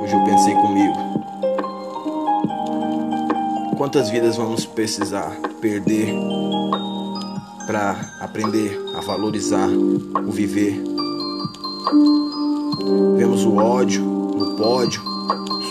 Hoje 0.00 0.14
eu 0.14 0.24
pensei 0.24 0.54
comigo. 0.54 0.94
Quantas 3.76 4.08
vidas 4.10 4.36
vamos 4.36 4.64
precisar 4.64 5.36
perder 5.60 6.14
para 7.66 7.96
aprender 8.20 8.80
a 8.96 9.00
valorizar 9.00 9.68
o 9.68 10.30
viver? 10.30 10.80
Vemos 13.16 13.44
o 13.44 13.56
ódio 13.56 14.04
no 14.04 14.56
pódio, 14.56 15.02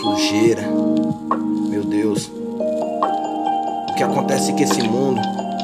sujeira. 0.02 0.62
Meu 1.70 1.84
Deus. 1.84 2.30
O 3.90 3.94
que 3.94 4.02
acontece 4.02 4.50
é 4.50 4.54
que 4.54 4.64
esse 4.64 4.82
mundo 4.82 5.20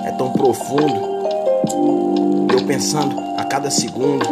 é 0.07 0.11
tão 0.13 0.33
profundo. 0.33 1.15
Eu 2.51 2.67
pensando 2.67 3.15
a 3.37 3.45
cada 3.45 3.71
segundo, 3.71 4.27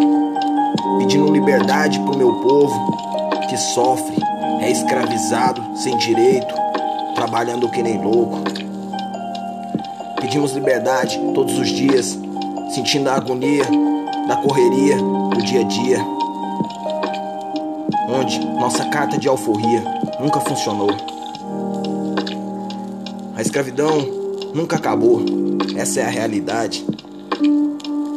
pedindo 0.99 1.31
liberdade 1.31 2.01
pro 2.01 2.17
meu 2.17 2.33
povo 2.37 3.12
que 3.53 3.59
sofre, 3.59 4.17
é 4.63 4.71
escravizado, 4.71 5.77
sem 5.77 5.95
direito, 5.99 6.55
trabalhando 7.15 7.69
que 7.69 7.83
nem 7.83 8.03
louco. 8.03 8.39
Pedimos 10.19 10.53
liberdade 10.53 11.21
todos 11.35 11.59
os 11.59 11.69
dias, 11.69 12.19
sentindo 12.75 13.11
a 13.11 13.17
agonia 13.17 13.67
da 14.27 14.37
correria 14.37 14.97
do 14.97 15.43
dia 15.43 15.61
a 15.61 15.65
dia. 15.65 15.99
Onde 18.09 18.39
nossa 18.59 18.87
carta 18.87 19.19
de 19.19 19.29
alforria 19.29 19.85
nunca 20.19 20.41
funcionou. 20.41 20.89
A 23.37 23.43
escravidão 23.43 23.99
nunca 24.55 24.77
acabou, 24.77 25.21
essa 25.77 26.01
é 26.01 26.07
a 26.07 26.09
realidade. 26.09 26.87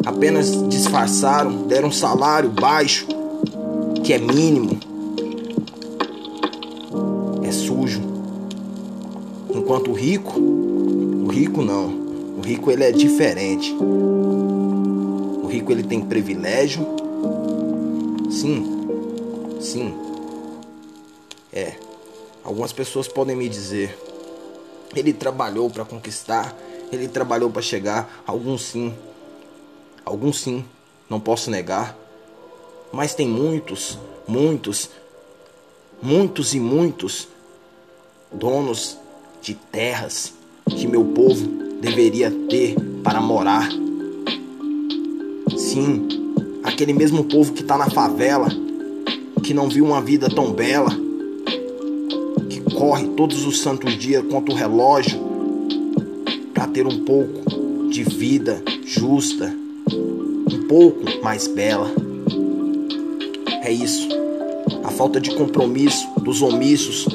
Apenas 0.06 0.66
disfarçaram, 0.70 1.68
deram 1.68 1.90
um 1.90 1.92
salário 1.92 2.50
baixo, 2.50 3.06
que 4.02 4.14
é 4.14 4.18
mínimo, 4.18 4.85
Enquanto 9.66 9.90
o 9.90 9.94
rico, 9.96 10.40
o 10.40 11.28
rico 11.28 11.64
não. 11.64 11.88
O 12.38 12.42
rico 12.42 12.70
ele 12.70 12.84
é 12.84 12.92
diferente. 12.92 13.74
O 13.74 15.48
rico 15.48 15.72
ele 15.72 15.82
tem 15.82 16.06
privilégio. 16.06 16.86
Sim. 18.30 19.58
Sim. 19.60 19.92
É. 21.52 21.78
Algumas 22.44 22.72
pessoas 22.72 23.08
podem 23.08 23.36
me 23.36 23.50
dizer, 23.50 23.98
ele 24.96 25.12
trabalhou 25.12 25.68
para 25.68 25.84
conquistar, 25.84 26.56
ele 26.92 27.08
trabalhou 27.08 27.50
para 27.50 27.64
chegar. 27.64 28.22
Alguns 28.28 28.62
sim. 28.66 28.94
Alguns 30.06 30.42
sim, 30.42 30.64
não 31.10 31.20
posso 31.20 31.50
negar. 31.50 31.98
Mas 32.94 33.16
tem 33.16 33.28
muitos, 33.28 33.98
muitos, 34.28 34.92
muitos 36.04 36.54
e 36.54 36.60
muitos 36.60 37.28
donos 38.32 39.04
de 39.46 39.54
terras 39.54 40.34
que 40.68 40.88
meu 40.88 41.06
povo 41.06 41.46
deveria 41.80 42.32
ter 42.50 42.76
para 43.04 43.22
morar. 43.22 43.70
Sim, 45.56 46.08
aquele 46.64 46.94
mesmo 46.94 47.26
povo 47.26 47.54
que 47.54 47.62
está 47.62 47.78
na 47.78 47.88
favela, 47.88 48.48
que 49.44 49.54
não 49.54 49.70
viu 49.70 49.86
uma 49.86 50.02
vida 50.02 50.28
tão 50.28 50.52
bela, 50.52 50.90
que 52.50 52.60
corre 52.74 53.08
todos 53.10 53.46
os 53.46 53.62
santos 53.62 53.96
dias 54.00 54.26
contra 54.26 54.52
o 54.52 54.58
relógio 54.58 55.20
para 56.52 56.66
ter 56.66 56.88
um 56.88 57.06
pouco 57.06 57.88
de 57.92 58.04
vida 58.04 58.64
justa, 58.84 59.56
um 59.92 60.68
pouco 60.68 61.04
mais 61.24 61.46
bela. 61.46 61.94
É 63.62 63.72
isso. 63.72 64.10
A 64.84 64.90
falta 64.90 65.22
de 65.22 65.36
compromisso 65.36 66.08
dos 66.22 66.42
omissos 66.42 67.06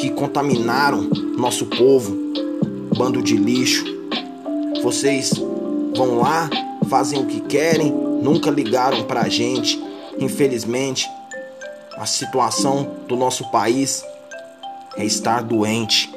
que 0.00 0.08
contaminaram 0.08 1.02
nosso 1.36 1.66
povo, 1.66 2.16
bando 2.96 3.22
de 3.22 3.36
lixo. 3.36 3.84
Vocês 4.82 5.30
vão 5.94 6.18
lá, 6.18 6.48
fazem 6.88 7.20
o 7.20 7.26
que 7.26 7.40
querem, 7.42 7.92
nunca 7.92 8.50
ligaram 8.50 9.04
pra 9.04 9.28
gente. 9.28 9.78
Infelizmente, 10.18 11.06
a 11.98 12.06
situação 12.06 12.96
do 13.06 13.14
nosso 13.14 13.50
país 13.50 14.02
é 14.96 15.04
estar 15.04 15.42
doente. 15.42 16.10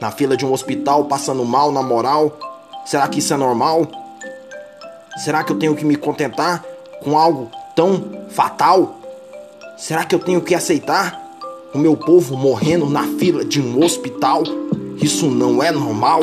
Na 0.00 0.10
fila 0.10 0.36
de 0.36 0.44
um 0.44 0.52
hospital, 0.52 1.04
passando 1.04 1.44
mal 1.44 1.70
na 1.70 1.84
moral. 1.84 2.36
Será 2.84 3.06
que 3.06 3.20
isso 3.20 3.32
é 3.32 3.36
normal? 3.36 3.86
Será 5.18 5.44
que 5.44 5.52
eu 5.52 5.58
tenho 5.58 5.76
que 5.76 5.84
me 5.84 5.94
contentar 5.94 6.64
com 7.00 7.16
algo 7.16 7.48
tão 7.76 8.26
fatal? 8.30 8.98
Será 9.76 10.04
que 10.04 10.16
eu 10.16 10.18
tenho 10.18 10.40
que 10.40 10.52
aceitar? 10.52 11.29
O 11.72 11.78
meu 11.78 11.96
povo 11.96 12.36
morrendo 12.36 12.86
na 12.86 13.04
fila 13.04 13.44
de 13.44 13.60
um 13.60 13.82
hospital. 13.82 14.42
Isso 15.00 15.26
não 15.30 15.62
é 15.62 15.70
normal. 15.70 16.20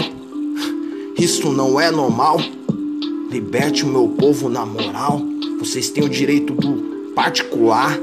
Isso 1.17 1.51
não 1.51 1.79
é 1.79 1.89
normal. 1.89 2.37
Liberte 3.31 3.83
o 3.83 3.87
meu 3.87 4.09
povo 4.09 4.49
na 4.49 4.65
moral. 4.65 5.21
Vocês 5.59 5.89
têm 5.89 6.03
o 6.03 6.09
direito 6.09 6.53
do 6.53 7.13
particular 7.13 7.97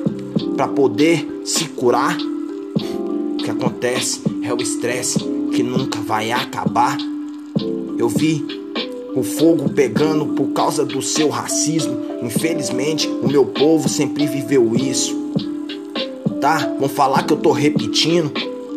para 0.56 0.68
poder 0.68 1.42
se 1.44 1.66
curar. 1.66 2.16
O 2.16 3.36
que 3.36 3.50
acontece 3.50 4.22
é 4.42 4.52
o 4.52 4.60
estresse 4.60 5.18
que 5.52 5.62
nunca 5.62 6.00
vai 6.00 6.32
acabar. 6.32 6.96
Eu 7.98 8.08
vi 8.08 8.44
o 9.14 9.22
fogo 9.22 9.68
pegando 9.68 10.26
por 10.28 10.48
causa 10.48 10.84
do 10.84 11.00
seu 11.02 11.28
racismo. 11.28 11.96
Infelizmente, 12.22 13.06
o 13.06 13.28
meu 13.28 13.44
povo 13.44 13.88
sempre 13.88 14.26
viveu 14.26 14.74
isso 14.74 15.23
Vão 16.78 16.88
falar 16.88 17.22
que 17.22 17.32
eu 17.32 17.38
tô 17.38 17.52
repetindo. 17.52 18.32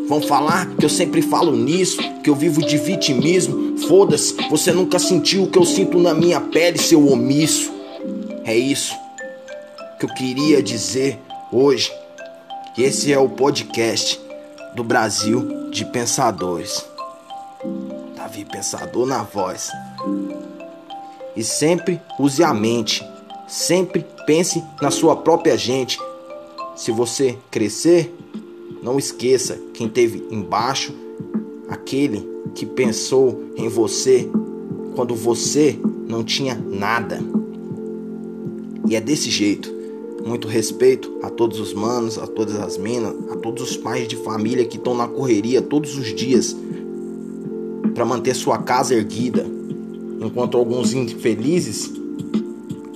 Vão 0.08 0.22
falar 0.22 0.68
que 0.76 0.86
eu 0.86 0.90
sempre 0.90 1.22
falo 1.22 1.52
nisso, 1.52 1.98
que 2.24 2.30
eu 2.30 2.36
vivo 2.36 2.66
de 2.66 2.78
vitimismo. 2.78 3.78
Foda-se, 3.88 4.34
você 4.50 4.72
nunca 4.72 4.98
sentiu 4.98 5.44
o 5.44 5.48
que 5.48 5.58
eu 5.60 5.66
sinto 5.66 6.00
na 6.00 6.14
minha 6.14 6.40
pele, 6.40 6.78
seu 6.78 7.06
omisso. 7.08 7.72
É 8.46 8.56
isso 8.56 8.96
que 10.00 10.06
eu 10.06 10.14
queria 10.14 10.64
dizer 10.64 11.20
hoje. 11.52 11.92
Esse 12.78 13.12
é 13.12 13.20
o 13.20 13.28
podcast 13.28 14.18
do 14.74 14.84
Brasil 14.84 15.70
de 15.72 15.84
Pensadores. 15.84 16.86
Davi 18.16 18.46
Pensador 18.46 19.06
na 19.06 19.24
voz. 19.24 19.70
E 21.36 21.44
sempre 21.44 22.00
use 22.18 22.44
a 22.44 22.54
mente. 22.54 23.06
Sempre 23.48 24.06
pense 24.26 24.64
na 24.82 24.92
sua 24.92 25.16
própria 25.16 25.58
gente. 25.58 26.00
Se 26.78 26.92
você 26.92 27.36
crescer, 27.50 28.14
não 28.84 29.00
esqueça 29.00 29.60
quem 29.74 29.90
teve 29.90 30.24
embaixo, 30.30 30.94
aquele 31.68 32.24
que 32.54 32.68
pensou 32.68 33.46
em 33.56 33.68
você 33.68 34.30
quando 34.96 35.16
você 35.16 35.76
não 36.08 36.24
tinha 36.24 36.54
nada. 36.54 37.20
E 38.88 38.96
é 38.96 39.02
desse 39.02 39.32
jeito. 39.32 39.76
Muito 40.24 40.48
respeito 40.48 41.18
a 41.24 41.32
todos 41.32 41.60
os 41.60 41.74
manos, 41.74 42.20
a 42.20 42.28
todas 42.28 42.56
as 42.58 42.78
minas, 42.78 43.16
a 43.32 43.36
todos 43.38 43.72
os 43.72 43.76
pais 43.76 44.08
de 44.08 44.16
família 44.16 44.64
que 44.64 44.78
estão 44.78 44.94
na 44.94 45.08
correria 45.08 45.64
todos 45.64 45.98
os 45.98 46.14
dias 46.14 46.56
para 47.96 48.06
manter 48.06 48.36
sua 48.36 48.60
casa 48.60 48.94
erguida, 48.94 49.44
enquanto 50.22 50.58
alguns 50.58 50.94
infelizes 50.94 51.92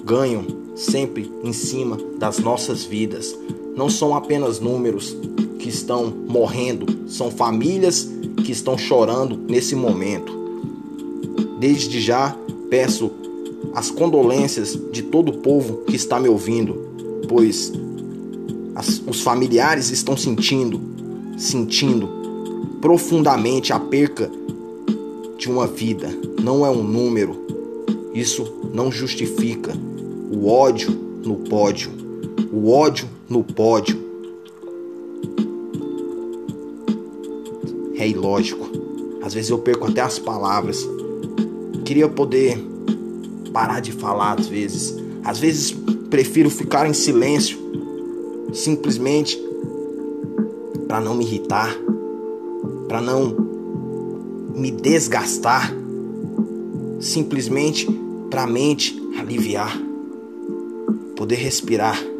ganham 0.06 0.46
sempre 0.76 1.32
em 1.44 1.52
cima 1.52 1.98
das 2.20 2.38
nossas 2.38 2.84
vidas 2.84 3.36
não 3.76 3.90
são 3.90 4.16
apenas 4.16 4.60
números 4.60 5.16
que 5.60 5.70
estão 5.70 6.14
morrendo, 6.28 7.08
são 7.08 7.30
famílias 7.30 8.10
que 8.44 8.52
estão 8.52 8.78
chorando 8.78 9.38
nesse 9.48 9.76
momento. 9.76 10.40
Desde 11.60 12.02
já 12.02 12.36
peço 12.70 13.12
as 13.74 13.92
condolências 13.92 14.78
de 14.92 15.04
todo 15.04 15.30
o 15.30 15.38
povo 15.38 15.84
que 15.86 15.96
está 15.96 16.20
me 16.20 16.28
ouvindo, 16.28 16.76
pois 17.28 17.72
as, 18.76 19.02
os 19.08 19.22
familiares 19.22 19.92
estão 19.92 20.18
sentindo, 20.18 20.82
sentindo 21.38 22.10
profundamente 22.82 23.72
a 23.72 23.80
perca 23.80 24.30
de 25.38 25.50
uma 25.50 25.68
vida. 25.68 26.10
Não 26.42 26.66
é 26.66 26.70
um 26.70 26.84
número. 26.84 27.40
Isso 28.14 28.52
não 28.74 28.92
justifica 28.92 29.74
o 30.32 30.48
ódio 30.48 30.92
no 31.24 31.36
pódio. 31.36 31.92
O 32.52 32.70
ódio 32.70 33.08
no 33.32 33.46
pódio. 33.46 33.98
É 37.96 38.06
ilógico. 38.06 38.70
Às 39.24 39.34
vezes 39.34 39.50
eu 39.50 39.60
perco 39.60 39.88
até 39.88 40.02
as 40.02 40.20
palavras. 40.20 40.86
Queria 41.86 42.10
poder 42.10 42.62
parar 43.54 43.80
de 43.80 43.94
falar 43.94 44.38
às 44.38 44.48
vezes. 44.48 44.98
Às 45.24 45.40
vezes 45.40 45.72
prefiro 46.10 46.50
ficar 46.50 46.86
em 46.90 46.94
silêncio, 46.94 47.58
simplesmente 48.52 49.42
para 50.88 51.00
não 51.00 51.16
me 51.16 51.24
irritar, 51.24 51.74
para 52.90 53.00
não 53.00 53.34
me 54.54 54.72
desgastar, 54.72 55.74
simplesmente 57.00 57.88
para 58.30 58.44
a 58.44 58.48
mente 58.48 59.02
aliviar, 59.18 59.80
poder 61.16 61.36
respirar 61.36 62.11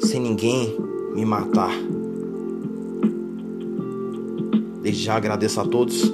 sem 0.00 0.20
ninguém 0.20 0.76
me 1.14 1.24
matar. 1.24 1.72
Desde 4.82 5.02
já 5.02 5.16
agradeço 5.16 5.60
a 5.60 5.64
todos 5.64 6.12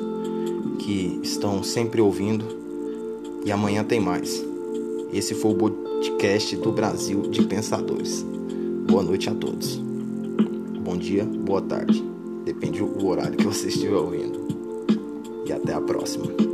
que 0.78 1.20
estão 1.22 1.62
sempre 1.62 2.00
ouvindo 2.00 2.44
e 3.44 3.52
amanhã 3.52 3.84
tem 3.84 4.00
mais. 4.00 4.44
Esse 5.12 5.34
foi 5.34 5.52
o 5.52 5.54
podcast 5.54 6.56
do 6.56 6.72
Brasil 6.72 7.22
de 7.22 7.42
Pensadores. 7.42 8.24
Boa 8.86 9.02
noite 9.02 9.28
a 9.28 9.34
todos. 9.34 9.76
Bom 10.84 10.96
dia, 10.96 11.24
boa 11.24 11.60
tarde. 11.60 12.02
Depende 12.44 12.80
do 12.80 13.06
horário 13.06 13.36
que 13.36 13.44
você 13.44 13.68
estiver 13.68 13.96
ouvindo. 13.96 14.40
E 15.46 15.52
até 15.52 15.74
a 15.74 15.80
próxima. 15.80 16.51